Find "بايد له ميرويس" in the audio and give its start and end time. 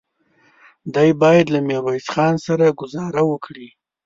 1.21-2.07